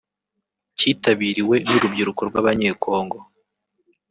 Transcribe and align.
cyitabiriwe 0.77 1.55
n’urubyiruko 1.67 2.21
rw’abanyekongo 2.29 3.17